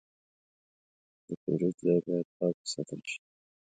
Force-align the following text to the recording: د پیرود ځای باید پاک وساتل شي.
د 1.27 1.29
پیرود 1.41 1.75
ځای 1.83 1.99
باید 2.07 2.27
پاک 2.37 2.55
وساتل 2.63 3.01
شي. 3.11 3.19